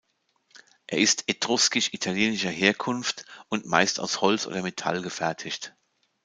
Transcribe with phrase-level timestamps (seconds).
[0.87, 5.75] Er ist etruskisch-italischer Herkunft und meist aus Holz oder Metall gefertigt.